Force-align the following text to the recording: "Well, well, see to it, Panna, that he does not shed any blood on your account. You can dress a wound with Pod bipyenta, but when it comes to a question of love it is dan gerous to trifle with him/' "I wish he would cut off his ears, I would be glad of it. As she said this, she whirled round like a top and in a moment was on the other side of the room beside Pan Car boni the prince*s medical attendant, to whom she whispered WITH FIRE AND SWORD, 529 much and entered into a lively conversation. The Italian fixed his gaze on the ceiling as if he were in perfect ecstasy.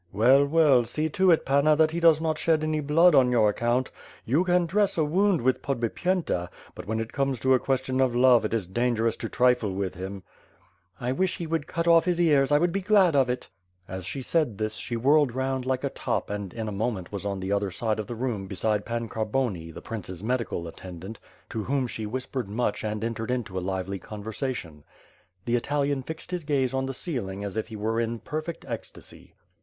"Well, 0.11 0.47
well, 0.47 0.83
see 0.85 1.09
to 1.09 1.29
it, 1.29 1.45
Panna, 1.45 1.75
that 1.75 1.91
he 1.91 1.99
does 1.99 2.19
not 2.19 2.39
shed 2.39 2.63
any 2.63 2.79
blood 2.79 3.13
on 3.13 3.29
your 3.29 3.49
account. 3.49 3.91
You 4.25 4.43
can 4.43 4.65
dress 4.65 4.97
a 4.97 5.03
wound 5.05 5.41
with 5.41 5.61
Pod 5.61 5.79
bipyenta, 5.79 6.49
but 6.73 6.87
when 6.87 6.99
it 6.99 7.13
comes 7.13 7.37
to 7.41 7.53
a 7.53 7.59
question 7.59 8.01
of 8.01 8.15
love 8.15 8.43
it 8.43 8.51
is 8.51 8.65
dan 8.65 8.95
gerous 8.95 9.15
to 9.19 9.29
trifle 9.29 9.71
with 9.75 9.93
him/' 9.93 10.23
"I 10.99 11.11
wish 11.11 11.37
he 11.37 11.45
would 11.45 11.67
cut 11.67 11.87
off 11.87 12.05
his 12.05 12.19
ears, 12.19 12.51
I 12.51 12.57
would 12.57 12.71
be 12.71 12.81
glad 12.81 13.15
of 13.15 13.29
it. 13.29 13.47
As 13.87 14.03
she 14.03 14.23
said 14.23 14.57
this, 14.57 14.73
she 14.77 14.95
whirled 14.97 15.35
round 15.35 15.67
like 15.67 15.83
a 15.83 15.89
top 15.91 16.31
and 16.31 16.51
in 16.51 16.67
a 16.67 16.71
moment 16.71 17.11
was 17.11 17.23
on 17.23 17.39
the 17.39 17.51
other 17.51 17.69
side 17.69 17.99
of 17.99 18.07
the 18.07 18.15
room 18.15 18.47
beside 18.47 18.87
Pan 18.87 19.07
Car 19.07 19.23
boni 19.25 19.69
the 19.69 19.83
prince*s 19.83 20.23
medical 20.23 20.67
attendant, 20.67 21.19
to 21.51 21.63
whom 21.65 21.85
she 21.85 22.07
whispered 22.07 22.47
WITH 22.47 22.57
FIRE 22.57 22.65
AND 22.65 22.73
SWORD, 22.73 22.99
529 23.01 23.03
much 23.03 23.03
and 23.03 23.03
entered 23.03 23.31
into 23.31 23.55
a 23.59 23.63
lively 23.71 23.99
conversation. 23.99 24.83
The 25.45 25.55
Italian 25.55 26.01
fixed 26.01 26.31
his 26.31 26.43
gaze 26.43 26.73
on 26.73 26.87
the 26.87 26.93
ceiling 26.95 27.43
as 27.43 27.55
if 27.55 27.67
he 27.67 27.75
were 27.75 27.99
in 27.99 28.17
perfect 28.17 28.65
ecstasy. 28.67 29.35